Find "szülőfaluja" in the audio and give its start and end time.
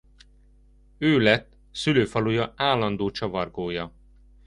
1.71-2.53